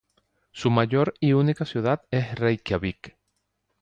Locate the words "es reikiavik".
2.09-3.17